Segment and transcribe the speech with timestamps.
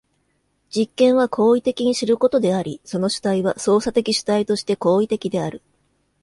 [0.75, 5.61] 実験は行為的に知ることであり、その主体は操作的主体として行為的である。